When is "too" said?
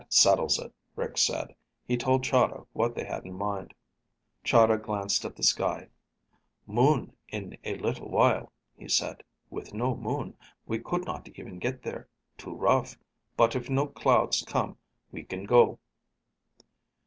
12.35-12.55